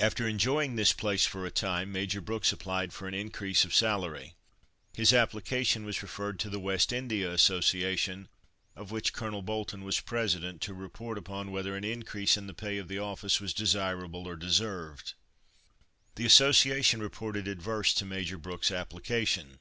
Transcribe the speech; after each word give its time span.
After 0.00 0.26
enjoying 0.26 0.74
this 0.74 0.92
place 0.92 1.24
for 1.24 1.46
a 1.46 1.50
time, 1.52 1.92
Major 1.92 2.20
Brooks 2.20 2.50
applied 2.50 2.92
for 2.92 3.06
an 3.06 3.14
increase 3.14 3.64
of 3.64 3.72
salary. 3.72 4.34
His 4.92 5.12
application 5.12 5.84
was 5.84 6.02
referred 6.02 6.40
to 6.40 6.50
the 6.50 6.58
West 6.58 6.92
India 6.92 7.30
Association, 7.32 8.28
of 8.74 8.90
which 8.90 9.12
Colonel 9.12 9.40
Bolton 9.40 9.84
was 9.84 10.00
President, 10.00 10.60
to 10.62 10.74
report 10.74 11.16
upon 11.16 11.52
whether 11.52 11.76
an 11.76 11.84
increase 11.84 12.36
in 12.36 12.48
the 12.48 12.54
pay 12.54 12.76
of 12.78 12.88
the 12.88 12.98
office 12.98 13.40
was 13.40 13.54
desirable 13.54 14.26
or 14.26 14.34
deserved. 14.34 15.14
The 16.16 16.26
Association 16.26 16.98
reported 17.00 17.46
adverse 17.46 17.94
to 17.94 18.04
Major 18.04 18.38
Brooks' 18.38 18.72
application. 18.72 19.60